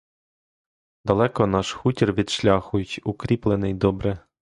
Далеко 1.05 1.47
наш 1.47 1.73
хутір 1.73 2.13
від 2.13 2.29
шляху 2.29 2.79
й 2.79 3.01
укріплений 3.05 3.73
добре. 3.73 4.19